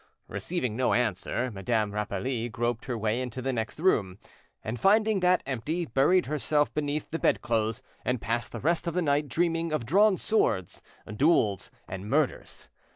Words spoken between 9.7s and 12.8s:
of drawn swords, duels, and murders.